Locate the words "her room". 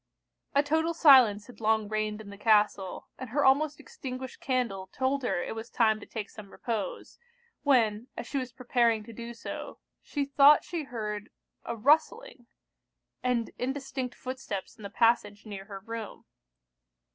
15.65-16.25